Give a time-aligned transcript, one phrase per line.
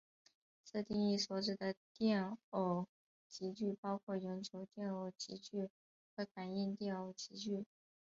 [0.65, 2.87] 这定义所指的电偶
[3.27, 5.69] 极矩包括永久电偶极矩
[6.15, 7.67] 和感应电偶极矩。